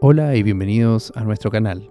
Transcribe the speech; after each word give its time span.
Hola 0.00 0.34
y 0.34 0.42
bienvenidos 0.42 1.12
a 1.14 1.22
nuestro 1.22 1.52
canal. 1.52 1.88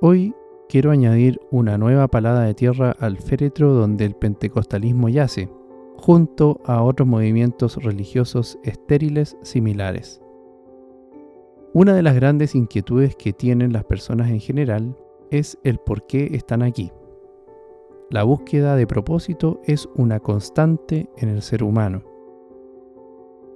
Hoy 0.00 0.34
quiero 0.68 0.90
añadir 0.90 1.40
una 1.52 1.78
nueva 1.78 2.08
palada 2.08 2.42
de 2.42 2.52
tierra 2.52 2.96
al 2.98 3.16
féretro 3.16 3.72
donde 3.72 4.04
el 4.04 4.16
pentecostalismo 4.16 5.08
yace, 5.08 5.48
junto 5.96 6.60
a 6.66 6.82
otros 6.82 7.06
movimientos 7.06 7.76
religiosos 7.76 8.58
estériles 8.64 9.36
similares. 9.42 10.20
Una 11.72 11.94
de 11.94 12.02
las 12.02 12.16
grandes 12.16 12.56
inquietudes 12.56 13.14
que 13.14 13.32
tienen 13.32 13.72
las 13.72 13.84
personas 13.84 14.28
en 14.28 14.40
general 14.40 14.96
es 15.30 15.56
el 15.62 15.78
por 15.78 16.06
qué 16.08 16.30
están 16.32 16.60
aquí. 16.60 16.90
La 18.10 18.24
búsqueda 18.24 18.74
de 18.74 18.86
propósito 18.88 19.60
es 19.64 19.88
una 19.94 20.18
constante 20.18 21.08
en 21.16 21.28
el 21.28 21.40
ser 21.40 21.62
humano. 21.62 22.02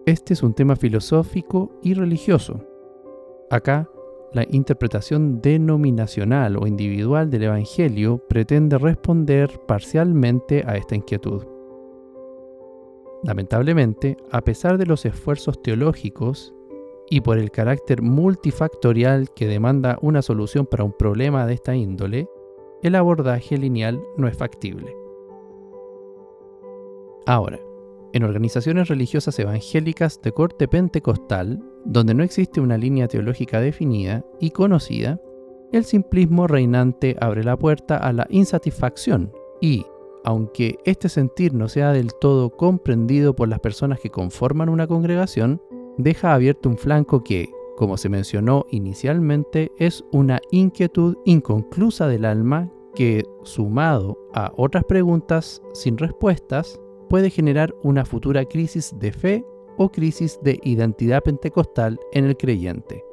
Este 0.06 0.34
es 0.34 0.44
un 0.44 0.54
tema 0.54 0.76
filosófico 0.76 1.72
y 1.82 1.94
religioso. 1.94 2.64
Acá, 3.50 3.88
la 4.32 4.44
interpretación 4.50 5.40
denominacional 5.40 6.56
o 6.56 6.66
individual 6.66 7.30
del 7.30 7.44
Evangelio 7.44 8.18
pretende 8.28 8.76
responder 8.76 9.60
parcialmente 9.66 10.64
a 10.66 10.76
esta 10.76 10.96
inquietud. 10.96 11.44
Lamentablemente, 13.22 14.16
a 14.30 14.42
pesar 14.42 14.78
de 14.78 14.86
los 14.86 15.06
esfuerzos 15.06 15.62
teológicos 15.62 16.52
y 17.08 17.20
por 17.20 17.38
el 17.38 17.50
carácter 17.50 18.02
multifactorial 18.02 19.30
que 19.32 19.46
demanda 19.46 19.96
una 20.02 20.22
solución 20.22 20.66
para 20.66 20.84
un 20.84 20.92
problema 20.92 21.46
de 21.46 21.54
esta 21.54 21.74
índole, 21.74 22.28
el 22.82 22.94
abordaje 22.96 23.56
lineal 23.56 24.02
no 24.16 24.26
es 24.28 24.36
factible. 24.36 24.94
Ahora, 27.26 27.58
en 28.12 28.24
organizaciones 28.24 28.88
religiosas 28.88 29.38
evangélicas 29.38 30.20
de 30.22 30.32
corte 30.32 30.68
pentecostal, 30.68 31.62
donde 31.84 32.14
no 32.14 32.22
existe 32.22 32.60
una 32.60 32.78
línea 32.78 33.08
teológica 33.08 33.60
definida 33.60 34.24
y 34.40 34.50
conocida, 34.50 35.20
el 35.72 35.84
simplismo 35.84 36.46
reinante 36.46 37.16
abre 37.20 37.44
la 37.44 37.56
puerta 37.56 37.96
a 37.96 38.12
la 38.12 38.26
insatisfacción 38.30 39.32
y, 39.60 39.84
aunque 40.24 40.78
este 40.84 41.08
sentir 41.08 41.54
no 41.54 41.68
sea 41.68 41.92
del 41.92 42.12
todo 42.14 42.50
comprendido 42.50 43.34
por 43.34 43.48
las 43.48 43.60
personas 43.60 44.00
que 44.00 44.10
conforman 44.10 44.68
una 44.68 44.86
congregación, 44.86 45.60
deja 45.98 46.34
abierto 46.34 46.68
un 46.68 46.78
flanco 46.78 47.22
que, 47.22 47.50
como 47.76 47.96
se 47.96 48.08
mencionó 48.08 48.66
inicialmente, 48.70 49.72
es 49.78 50.04
una 50.12 50.40
inquietud 50.50 51.16
inconclusa 51.24 52.08
del 52.08 52.24
alma 52.24 52.70
que, 52.94 53.24
sumado 53.42 54.18
a 54.34 54.52
otras 54.56 54.84
preguntas 54.84 55.62
sin 55.74 55.98
respuestas, 55.98 56.80
puede 57.08 57.30
generar 57.30 57.74
una 57.82 58.04
futura 58.04 58.44
crisis 58.44 58.94
de 58.98 59.12
fe 59.12 59.44
o 59.76 59.90
crisis 59.90 60.38
de 60.42 60.58
identidad 60.62 61.22
pentecostal 61.22 61.98
en 62.12 62.24
el 62.24 62.36
creyente. 62.36 63.04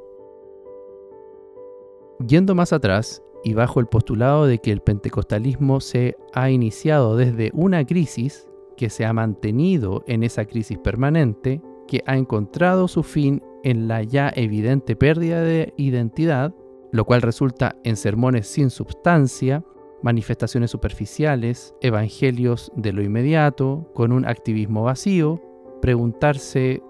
Yendo 2.26 2.54
más 2.54 2.72
atrás, 2.72 3.22
y 3.44 3.52
bajo 3.52 3.78
el 3.78 3.86
postulado 3.86 4.46
de 4.46 4.58
que 4.58 4.72
el 4.72 4.80
pentecostalismo 4.80 5.80
se 5.80 6.16
ha 6.32 6.50
iniciado 6.50 7.16
desde 7.16 7.50
una 7.52 7.84
crisis, 7.84 8.48
que 8.76 8.88
se 8.88 9.04
ha 9.04 9.12
mantenido 9.12 10.02
en 10.06 10.24
esa 10.24 10.46
crisis 10.46 10.78
permanente, 10.78 11.60
que 11.86 12.02
ha 12.06 12.16
encontrado 12.16 12.88
su 12.88 13.02
fin 13.02 13.42
en 13.62 13.86
la 13.86 14.02
ya 14.02 14.32
evidente 14.34 14.96
pérdida 14.96 15.42
de 15.42 15.74
identidad, 15.76 16.54
lo 16.90 17.04
cual 17.04 17.22
resulta 17.22 17.76
en 17.84 17.96
sermones 17.96 18.46
sin 18.46 18.70
substancia, 18.70 19.62
manifestaciones 20.04 20.70
superficiales, 20.70 21.74
evangelios 21.80 22.70
de 22.76 22.92
lo 22.92 23.02
inmediato, 23.02 23.90
con 23.94 24.12
un 24.12 24.26
activismo 24.26 24.82
vacío, 24.82 25.40
preguntarse 25.80 26.82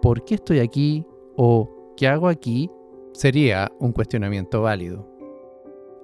¿por 0.00 0.24
qué 0.24 0.36
estoy 0.36 0.58
aquí? 0.60 1.06
o 1.36 1.94
¿qué 1.96 2.08
hago 2.08 2.28
aquí? 2.28 2.70
sería 3.12 3.70
un 3.78 3.92
cuestionamiento 3.92 4.62
válido. 4.62 5.06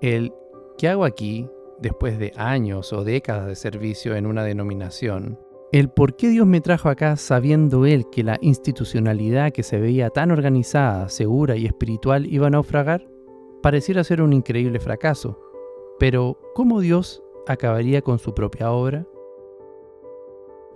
El 0.03 0.33
¿qué 0.77 0.89
hago 0.89 1.05
aquí? 1.05 1.49
después 1.81 2.19
de 2.19 2.33
años 2.37 2.93
o 2.93 3.03
décadas 3.03 3.47
de 3.47 3.55
servicio 3.55 4.15
en 4.17 4.27
una 4.27 4.45
denominación, 4.45 5.39
el 5.73 5.89
por 5.89 6.17
qué 6.17 6.29
Dios 6.29 6.47
me 6.47 6.61
trajo 6.61 6.91
acá 6.91 7.17
sabiendo 7.17 7.87
Él 7.87 8.07
que 8.11 8.25
la 8.25 8.37
institucionalidad 8.43 9.53
que 9.53 9.63
se 9.63 9.79
veía 9.79 10.11
tan 10.11 10.33
organizada, 10.33 11.09
segura 11.09 11.57
y 11.57 11.67
espiritual 11.67 12.27
iba 12.27 12.49
a 12.49 12.51
naufragar, 12.51 13.09
pareciera 13.63 14.05
ser 14.05 14.21
un 14.21 14.33
increíble 14.33 14.81
fracaso. 14.81 15.48
Pero, 15.99 16.39
¿cómo 16.55 16.81
Dios 16.81 17.23
acabaría 17.47 18.03
con 18.03 18.19
su 18.19 18.35
propia 18.35 18.71
obra? 18.71 19.07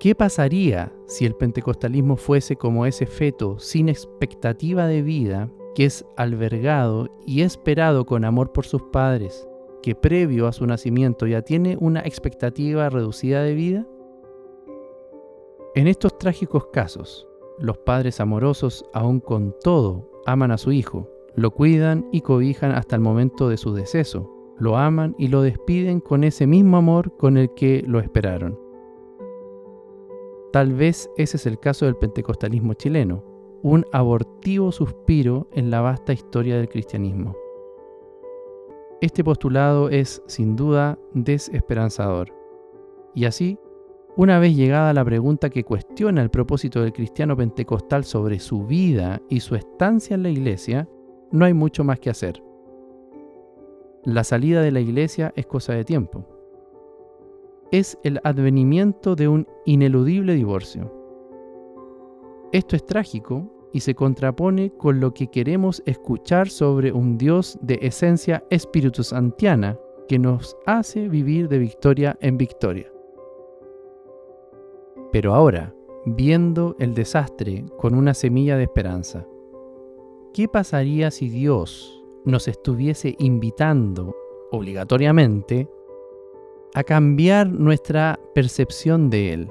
¿Qué 0.00 0.16
pasaría 0.16 0.92
si 1.06 1.26
el 1.26 1.36
pentecostalismo 1.36 2.16
fuese 2.16 2.56
como 2.56 2.86
ese 2.86 3.06
feto 3.06 3.60
sin 3.60 3.88
expectativa 3.88 4.86
de 4.86 5.02
vida 5.02 5.48
que 5.76 5.84
es 5.84 6.04
albergado 6.16 7.08
y 7.24 7.42
esperado 7.42 8.04
con 8.04 8.24
amor 8.24 8.52
por 8.52 8.66
sus 8.66 8.82
padres, 8.82 9.48
que 9.80 9.94
previo 9.94 10.48
a 10.48 10.52
su 10.52 10.66
nacimiento 10.66 11.28
ya 11.28 11.42
tiene 11.42 11.76
una 11.80 12.00
expectativa 12.00 12.90
reducida 12.90 13.44
de 13.44 13.54
vida? 13.54 13.86
En 15.76 15.86
estos 15.86 16.18
trágicos 16.18 16.66
casos, 16.72 17.28
los 17.60 17.78
padres 17.78 18.18
amorosos, 18.18 18.84
aun 18.92 19.20
con 19.20 19.54
todo, 19.62 20.10
aman 20.26 20.50
a 20.50 20.58
su 20.58 20.72
hijo, 20.72 21.08
lo 21.36 21.52
cuidan 21.52 22.08
y 22.10 22.22
cobijan 22.22 22.72
hasta 22.72 22.96
el 22.96 23.02
momento 23.02 23.48
de 23.48 23.56
su 23.56 23.72
deceso, 23.72 24.41
lo 24.62 24.76
aman 24.76 25.16
y 25.18 25.26
lo 25.26 25.42
despiden 25.42 25.98
con 25.98 26.22
ese 26.22 26.46
mismo 26.46 26.76
amor 26.76 27.16
con 27.16 27.36
el 27.36 27.52
que 27.54 27.82
lo 27.84 27.98
esperaron. 27.98 28.56
Tal 30.52 30.72
vez 30.72 31.10
ese 31.16 31.36
es 31.36 31.46
el 31.46 31.58
caso 31.58 31.86
del 31.86 31.96
pentecostalismo 31.96 32.74
chileno, 32.74 33.24
un 33.62 33.84
abortivo 33.92 34.70
suspiro 34.70 35.48
en 35.52 35.72
la 35.72 35.80
vasta 35.80 36.12
historia 36.12 36.56
del 36.56 36.68
cristianismo. 36.68 37.34
Este 39.00 39.24
postulado 39.24 39.88
es, 39.88 40.22
sin 40.28 40.54
duda, 40.54 40.96
desesperanzador. 41.12 42.32
Y 43.16 43.24
así, 43.24 43.58
una 44.16 44.38
vez 44.38 44.54
llegada 44.54 44.92
la 44.92 45.04
pregunta 45.04 45.50
que 45.50 45.64
cuestiona 45.64 46.22
el 46.22 46.30
propósito 46.30 46.82
del 46.82 46.92
cristiano 46.92 47.36
pentecostal 47.36 48.04
sobre 48.04 48.38
su 48.38 48.64
vida 48.64 49.20
y 49.28 49.40
su 49.40 49.56
estancia 49.56 50.14
en 50.14 50.22
la 50.22 50.30
iglesia, 50.30 50.88
no 51.32 51.46
hay 51.46 51.52
mucho 51.52 51.82
más 51.82 51.98
que 51.98 52.10
hacer. 52.10 52.40
La 54.04 54.24
salida 54.24 54.62
de 54.62 54.72
la 54.72 54.80
iglesia 54.80 55.32
es 55.36 55.46
cosa 55.46 55.74
de 55.74 55.84
tiempo 55.84 56.26
es 57.72 57.98
el 58.04 58.20
advenimiento 58.22 59.16
de 59.16 59.26
un 59.28 59.48
ineludible 59.64 60.34
divorcio. 60.34 60.92
Esto 62.52 62.76
es 62.76 62.84
trágico 62.84 63.50
y 63.72 63.80
se 63.80 63.94
contrapone 63.94 64.70
con 64.76 65.00
lo 65.00 65.14
que 65.14 65.28
queremos 65.28 65.82
escuchar 65.86 66.50
sobre 66.50 66.92
un 66.92 67.16
Dios 67.16 67.58
de 67.62 67.78
esencia 67.80 68.44
espiritusantiana 68.50 69.78
que 70.06 70.18
nos 70.18 70.54
hace 70.66 71.08
vivir 71.08 71.48
de 71.48 71.58
victoria 71.58 72.18
en 72.20 72.36
victoria. 72.36 72.92
Pero 75.10 75.34
ahora, 75.34 75.74
viendo 76.04 76.76
el 76.78 76.92
desastre 76.92 77.64
con 77.78 77.94
una 77.94 78.12
semilla 78.12 78.58
de 78.58 78.64
esperanza, 78.64 79.26
¿qué 80.34 80.46
pasaría 80.46 81.10
si 81.10 81.30
Dios 81.30 82.01
nos 82.24 82.48
estuviese 82.48 83.16
invitando 83.18 84.14
obligatoriamente 84.50 85.68
a 86.74 86.84
cambiar 86.84 87.48
nuestra 87.48 88.18
percepción 88.34 89.10
de 89.10 89.32
Él. 89.32 89.50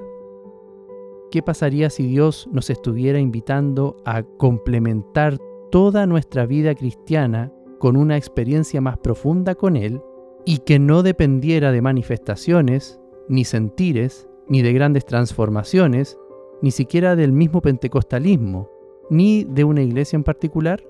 ¿Qué 1.30 1.42
pasaría 1.42 1.88
si 1.90 2.06
Dios 2.06 2.48
nos 2.52 2.68
estuviera 2.70 3.18
invitando 3.18 3.96
a 4.04 4.22
complementar 4.22 5.38
toda 5.70 6.06
nuestra 6.06 6.46
vida 6.46 6.74
cristiana 6.74 7.52
con 7.78 7.96
una 7.96 8.16
experiencia 8.16 8.80
más 8.80 8.98
profunda 8.98 9.54
con 9.54 9.76
Él 9.76 10.02
y 10.44 10.58
que 10.58 10.78
no 10.78 11.02
dependiera 11.02 11.72
de 11.72 11.82
manifestaciones, 11.82 13.00
ni 13.28 13.44
sentires, 13.44 14.28
ni 14.48 14.62
de 14.62 14.72
grandes 14.72 15.06
transformaciones, 15.06 16.18
ni 16.60 16.70
siquiera 16.70 17.16
del 17.16 17.32
mismo 17.32 17.60
pentecostalismo, 17.60 18.68
ni 19.08 19.44
de 19.44 19.64
una 19.64 19.82
iglesia 19.82 20.16
en 20.16 20.24
particular? 20.24 20.84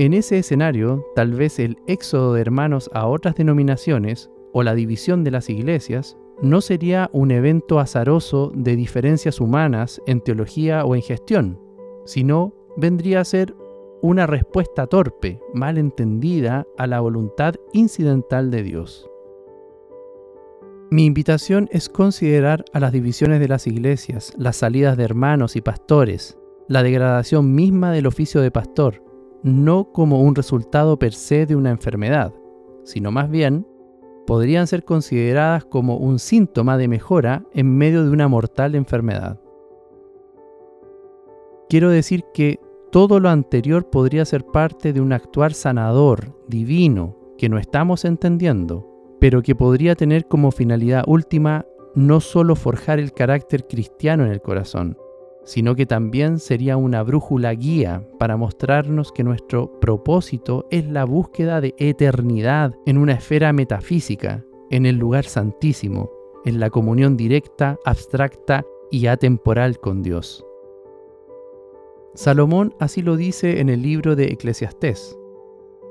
En 0.00 0.14
ese 0.14 0.38
escenario, 0.38 1.04
tal 1.14 1.34
vez 1.34 1.58
el 1.58 1.76
éxodo 1.86 2.32
de 2.32 2.40
hermanos 2.40 2.88
a 2.94 3.06
otras 3.06 3.34
denominaciones 3.34 4.30
o 4.54 4.62
la 4.62 4.74
división 4.74 5.24
de 5.24 5.30
las 5.30 5.50
iglesias 5.50 6.16
no 6.40 6.62
sería 6.62 7.10
un 7.12 7.30
evento 7.30 7.78
azaroso 7.78 8.50
de 8.54 8.76
diferencias 8.76 9.42
humanas 9.42 10.00
en 10.06 10.22
teología 10.22 10.86
o 10.86 10.94
en 10.94 11.02
gestión, 11.02 11.60
sino 12.06 12.54
vendría 12.78 13.20
a 13.20 13.26
ser 13.26 13.54
una 14.00 14.26
respuesta 14.26 14.86
torpe, 14.86 15.38
mal 15.52 15.76
entendida 15.76 16.66
a 16.78 16.86
la 16.86 17.00
voluntad 17.00 17.56
incidental 17.74 18.50
de 18.50 18.62
Dios. 18.62 19.06
Mi 20.90 21.04
invitación 21.04 21.68
es 21.72 21.90
considerar 21.90 22.64
a 22.72 22.80
las 22.80 22.92
divisiones 22.92 23.38
de 23.38 23.48
las 23.48 23.66
iglesias, 23.66 24.32
las 24.38 24.56
salidas 24.56 24.96
de 24.96 25.04
hermanos 25.04 25.56
y 25.56 25.60
pastores, 25.60 26.38
la 26.68 26.82
degradación 26.82 27.54
misma 27.54 27.92
del 27.92 28.06
oficio 28.06 28.40
de 28.40 28.50
pastor, 28.50 29.09
no 29.42 29.92
como 29.92 30.22
un 30.22 30.34
resultado 30.34 30.98
per 30.98 31.12
se 31.12 31.46
de 31.46 31.56
una 31.56 31.70
enfermedad, 31.70 32.32
sino 32.84 33.10
más 33.10 33.30
bien 33.30 33.66
podrían 34.26 34.66
ser 34.66 34.84
consideradas 34.84 35.64
como 35.64 35.96
un 35.96 36.18
síntoma 36.18 36.76
de 36.76 36.88
mejora 36.88 37.44
en 37.52 37.76
medio 37.76 38.04
de 38.04 38.10
una 38.10 38.28
mortal 38.28 38.74
enfermedad. 38.74 39.40
Quiero 41.68 41.90
decir 41.90 42.24
que 42.34 42.60
todo 42.92 43.20
lo 43.20 43.28
anterior 43.28 43.88
podría 43.88 44.24
ser 44.24 44.44
parte 44.44 44.92
de 44.92 45.00
un 45.00 45.12
actuar 45.12 45.52
sanador, 45.52 46.36
divino, 46.48 47.16
que 47.38 47.48
no 47.48 47.58
estamos 47.58 48.04
entendiendo, 48.04 48.86
pero 49.20 49.42
que 49.42 49.54
podría 49.54 49.94
tener 49.94 50.26
como 50.26 50.50
finalidad 50.50 51.04
última 51.06 51.64
no 51.94 52.20
solo 52.20 52.56
forjar 52.56 52.98
el 52.98 53.12
carácter 53.12 53.66
cristiano 53.66 54.24
en 54.24 54.32
el 54.32 54.42
corazón, 54.42 54.96
sino 55.44 55.74
que 55.74 55.86
también 55.86 56.38
sería 56.38 56.76
una 56.76 57.02
brújula 57.02 57.52
guía 57.54 58.06
para 58.18 58.36
mostrarnos 58.36 59.12
que 59.12 59.24
nuestro 59.24 59.80
propósito 59.80 60.66
es 60.70 60.86
la 60.86 61.04
búsqueda 61.04 61.60
de 61.60 61.74
eternidad 61.78 62.74
en 62.86 62.98
una 62.98 63.14
esfera 63.14 63.52
metafísica, 63.52 64.44
en 64.70 64.86
el 64.86 64.96
lugar 64.96 65.24
santísimo, 65.24 66.10
en 66.44 66.60
la 66.60 66.70
comunión 66.70 67.16
directa, 67.16 67.78
abstracta 67.84 68.64
y 68.90 69.06
atemporal 69.06 69.78
con 69.78 70.02
Dios. 70.02 70.44
Salomón 72.14 72.74
así 72.78 73.02
lo 73.02 73.16
dice 73.16 73.60
en 73.60 73.68
el 73.68 73.82
libro 73.82 74.16
de 74.16 74.26
Eclesiastés, 74.26 75.16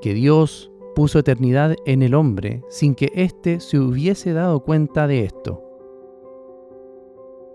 que 0.00 0.14
Dios 0.14 0.70
puso 0.94 1.18
eternidad 1.18 1.76
en 1.86 2.02
el 2.02 2.14
hombre 2.14 2.62
sin 2.68 2.94
que 2.94 3.10
éste 3.14 3.60
se 3.60 3.78
hubiese 3.78 4.32
dado 4.32 4.60
cuenta 4.60 5.06
de 5.06 5.24
esto. 5.24 5.62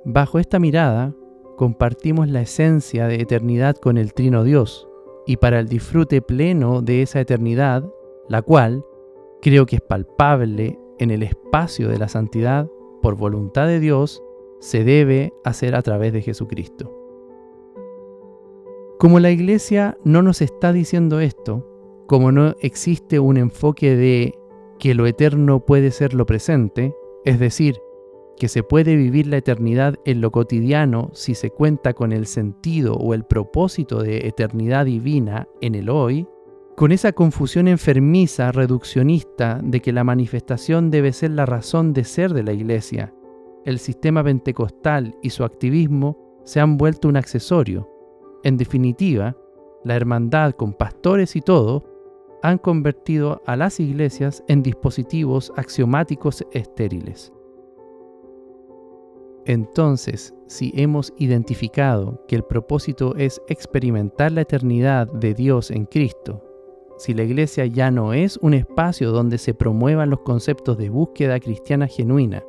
Bajo 0.04 0.40
esta 0.40 0.60
mirada, 0.60 1.16
compartimos 1.56 2.30
la 2.30 2.42
esencia 2.42 3.08
de 3.08 3.16
eternidad 3.16 3.76
con 3.76 3.98
el 3.98 4.14
Trino 4.14 4.44
Dios, 4.44 4.88
y 5.26 5.38
para 5.38 5.60
el 5.60 5.68
disfrute 5.68 6.22
pleno 6.22 6.82
de 6.82 7.02
esa 7.02 7.20
eternidad, 7.20 7.84
la 8.30 8.42
cual 8.42 8.86
creo 9.42 9.66
que 9.66 9.78
es 9.78 9.82
palpable 9.82 10.80
en 11.00 11.12
el 11.12 11.24
espacio 11.24 11.90
de 11.90 11.98
la 11.98 12.08
santidad 12.08 12.68
por 13.02 13.16
voluntad 13.16 13.68
de 13.68 13.80
Dios, 13.80 14.24
se 14.60 14.84
debe 14.84 15.34
hacer 15.44 15.76
a 15.76 15.82
través 15.82 16.14
de 16.14 16.22
Jesucristo. 16.22 16.92
Como 18.98 19.20
la 19.20 19.30
Iglesia 19.30 19.98
no 20.04 20.22
nos 20.22 20.42
está 20.42 20.72
diciendo 20.74 21.20
esto, 21.20 21.68
como 22.08 22.32
no 22.32 22.56
existe 22.62 23.20
un 23.20 23.38
enfoque 23.38 23.96
de 23.96 24.36
que 24.80 24.96
lo 24.96 25.06
eterno 25.06 25.66
puede 25.66 25.92
ser 25.92 26.14
lo 26.14 26.26
presente, 26.26 26.96
es 27.26 27.40
decir, 27.40 27.76
que 28.38 28.48
se 28.48 28.64
puede 28.64 28.96
vivir 28.96 29.28
la 29.28 29.38
eternidad 29.38 29.96
en 30.06 30.22
lo 30.22 30.32
cotidiano 30.32 31.10
si 31.14 31.36
se 31.36 31.50
cuenta 31.50 31.94
con 31.94 32.12
el 32.12 32.26
sentido 32.26 32.96
o 32.96 33.14
el 33.14 33.24
propósito 33.24 34.02
de 34.02 34.28
eternidad 34.28 34.86
divina 34.86 35.48
en 35.62 35.76
el 35.76 35.90
hoy, 35.90 36.28
con 36.76 36.92
esa 36.92 37.14
confusión 37.14 37.70
enfermiza, 37.70 38.52
reduccionista, 38.52 39.62
de 39.64 39.80
que 39.80 39.94
la 39.94 40.04
manifestación 40.04 40.92
debe 40.92 41.14
ser 41.14 41.32
la 41.32 41.46
razón 41.46 41.94
de 41.94 42.04
ser 42.04 42.34
de 42.34 42.44
la 42.44 42.52
Iglesia, 42.52 43.14
el 43.66 43.80
sistema 43.80 44.24
pentecostal 44.24 45.16
y 45.24 45.32
su 45.32 45.44
activismo 45.44 46.18
se 46.44 46.60
han 46.60 46.78
vuelto 46.78 47.08
un 47.08 47.18
accesorio. 47.18 47.90
En 48.44 48.58
definitiva, 48.58 49.36
la 49.84 49.96
hermandad 49.96 50.52
con 50.52 50.74
pastores 50.74 51.36
y 51.36 51.42
todo 51.42 51.84
han 52.44 52.60
convertido 52.60 53.42
a 53.48 53.56
las 53.56 53.80
iglesias 53.80 54.44
en 54.48 54.62
dispositivos 54.62 55.52
axiomáticos 55.56 56.46
estériles. 56.52 57.34
Entonces, 59.46 60.34
si 60.48 60.72
hemos 60.76 61.14
identificado 61.18 62.24
que 62.28 62.36
el 62.36 62.44
propósito 62.44 63.16
es 63.16 63.42
experimentar 63.48 64.32
la 64.32 64.42
eternidad 64.42 65.08
de 65.08 65.36
Dios 65.36 65.70
en 65.70 65.86
Cristo, 65.86 66.44
si 66.98 67.14
la 67.14 67.24
iglesia 67.24 67.66
ya 67.68 67.92
no 67.92 68.14
es 68.14 68.38
un 68.38 68.54
espacio 68.54 69.12
donde 69.12 69.38
se 69.38 69.54
promuevan 69.54 70.10
los 70.10 70.22
conceptos 70.22 70.78
de 70.78 70.90
búsqueda 70.90 71.40
cristiana 71.40 71.88
genuina, 71.88 72.44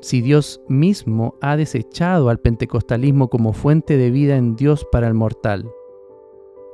si 0.00 0.22
Dios 0.22 0.62
mismo 0.66 1.34
ha 1.42 1.56
desechado 1.56 2.30
al 2.30 2.38
pentecostalismo 2.38 3.28
como 3.28 3.52
fuente 3.52 3.98
de 3.98 4.10
vida 4.10 4.36
en 4.36 4.56
Dios 4.56 4.86
para 4.90 5.08
el 5.08 5.14
mortal, 5.14 5.70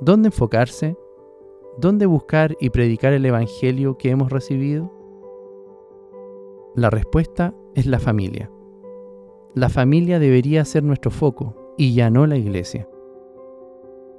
¿dónde 0.01 0.29
enfocarse? 0.29 0.97
¿Dónde 1.79 2.07
buscar 2.07 2.57
y 2.61 2.71
predicar 2.71 3.13
el 3.13 3.27
Evangelio 3.27 3.99
que 3.99 4.11
hemos 4.11 4.31
recibido? 4.31 4.93
La 6.77 6.89
respuesta 6.89 7.53
es 7.75 7.87
la 7.87 7.99
familia. 7.99 8.51
La 9.57 9.71
familia 9.71 10.19
debería 10.19 10.67
ser 10.67 10.83
nuestro 10.83 11.11
foco 11.11 11.73
y 11.79 11.95
ya 11.95 12.11
no 12.11 12.27
la 12.27 12.37
iglesia. 12.37 12.87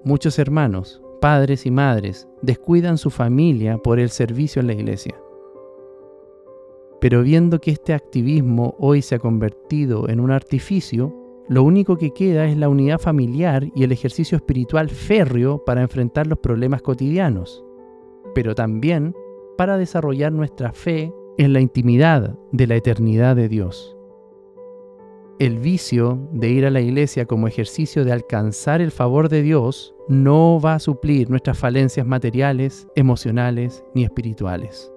Muchos 0.04 0.40
hermanos, 0.40 1.00
padres 1.22 1.68
y 1.68 1.70
madres 1.70 2.28
descuidan 2.42 2.98
su 2.98 3.12
familia 3.12 3.78
por 3.78 4.00
el 4.00 4.10
servicio 4.10 4.62
en 4.62 4.66
la 4.66 4.74
iglesia. 4.74 5.14
Pero 7.00 7.22
viendo 7.22 7.62
que 7.62 7.70
este 7.70 7.94
activismo 7.94 8.74
hoy 8.80 9.04
se 9.04 9.14
ha 9.14 9.20
convertido 9.20 10.10
en 10.10 10.22
un 10.22 10.32
artificio, 10.32 11.16
lo 11.48 11.62
único 11.62 11.98
que 11.98 12.16
queda 12.16 12.48
es 12.48 12.58
la 12.58 12.68
unidad 12.68 12.98
familiar 12.98 13.68
y 13.76 13.84
el 13.84 13.92
ejercicio 13.92 14.38
espiritual 14.38 14.90
férreo 14.90 15.64
para 15.64 15.84
enfrentar 15.84 16.26
los 16.26 16.40
problemas 16.40 16.82
cotidianos, 16.82 17.64
pero 18.34 18.56
también 18.56 19.14
para 19.56 19.78
desarrollar 19.78 20.32
nuestra 20.32 20.74
fe 20.74 21.14
en 21.38 21.54
la 21.54 21.62
intimidad 21.62 22.40
de 22.52 22.66
la 22.66 22.74
eternidad 22.74 23.36
de 23.36 23.50
Dios. 23.50 23.97
El 25.40 25.60
vicio 25.60 26.28
de 26.32 26.50
ir 26.50 26.66
a 26.66 26.72
la 26.72 26.82
iglesia 26.82 27.28
como 27.28 27.48
ejercicio 27.48 28.04
de 28.04 28.12
alcanzar 28.12 28.82
el 28.82 28.90
favor 28.90 29.30
de 29.30 29.44
Dios 29.44 29.94
no 30.08 30.60
va 30.60 30.74
a 30.74 30.80
suplir 30.80 31.30
nuestras 31.30 31.60
falencias 31.60 32.08
materiales, 32.08 32.88
emocionales 32.96 33.84
ni 33.94 34.04
espirituales. 34.04 34.92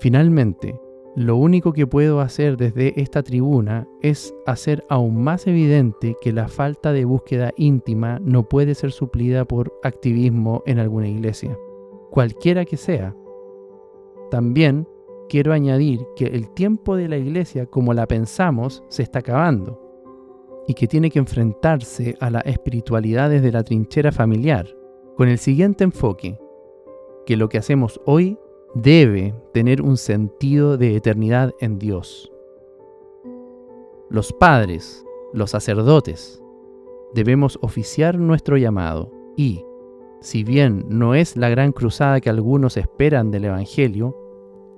Finalmente, 0.00 0.80
lo 1.14 1.36
único 1.36 1.72
que 1.72 1.86
puedo 1.86 2.20
hacer 2.20 2.56
desde 2.56 3.00
esta 3.00 3.22
tribuna 3.22 3.86
es 4.02 4.34
hacer 4.46 4.84
aún 4.88 5.22
más 5.22 5.46
evidente 5.46 6.16
que 6.20 6.32
la 6.32 6.48
falta 6.48 6.92
de 6.92 7.04
búsqueda 7.04 7.52
íntima 7.56 8.18
no 8.24 8.48
puede 8.48 8.74
ser 8.74 8.90
suplida 8.90 9.44
por 9.44 9.78
activismo 9.84 10.64
en 10.66 10.80
alguna 10.80 11.06
iglesia, 11.06 11.56
cualquiera 12.10 12.64
que 12.64 12.76
sea. 12.76 13.14
También 14.28 14.88
quiero 15.28 15.52
añadir 15.52 16.06
que 16.16 16.26
el 16.26 16.50
tiempo 16.50 16.96
de 16.96 17.08
la 17.08 17.16
iglesia 17.16 17.66
como 17.66 17.94
la 17.94 18.06
pensamos 18.06 18.82
se 18.88 19.02
está 19.02 19.20
acabando 19.20 19.82
y 20.66 20.74
que 20.74 20.88
tiene 20.88 21.10
que 21.10 21.18
enfrentarse 21.18 22.16
a 22.20 22.30
la 22.30 22.40
espiritualidad 22.40 23.30
desde 23.30 23.52
la 23.52 23.62
trinchera 23.62 24.12
familiar, 24.12 24.66
con 25.16 25.28
el 25.28 25.38
siguiente 25.38 25.84
enfoque, 25.84 26.38
que 27.24 27.36
lo 27.36 27.48
que 27.48 27.58
hacemos 27.58 28.00
hoy 28.04 28.38
debe 28.74 29.34
tener 29.52 29.80
un 29.80 29.96
sentido 29.96 30.76
de 30.76 30.96
eternidad 30.96 31.54
en 31.60 31.78
Dios. 31.78 32.32
Los 34.10 34.32
padres, 34.32 35.04
los 35.32 35.50
sacerdotes, 35.50 36.42
debemos 37.14 37.58
oficiar 37.62 38.18
nuestro 38.18 38.56
llamado 38.56 39.10
y, 39.36 39.64
si 40.20 40.44
bien 40.44 40.84
no 40.88 41.14
es 41.14 41.36
la 41.36 41.48
gran 41.48 41.72
cruzada 41.72 42.20
que 42.20 42.30
algunos 42.30 42.76
esperan 42.76 43.30
del 43.30 43.46
Evangelio, 43.46 44.25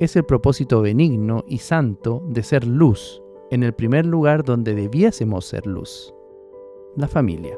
es 0.00 0.16
el 0.16 0.24
propósito 0.24 0.80
benigno 0.80 1.44
y 1.48 1.58
santo 1.58 2.22
de 2.28 2.42
ser 2.42 2.66
luz 2.66 3.22
en 3.50 3.62
el 3.62 3.72
primer 3.74 4.06
lugar 4.06 4.44
donde 4.44 4.74
debiésemos 4.74 5.44
ser 5.46 5.66
luz, 5.66 6.14
la 6.96 7.08
familia. 7.08 7.56